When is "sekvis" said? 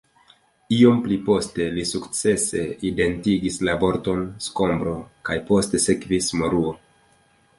5.87-6.33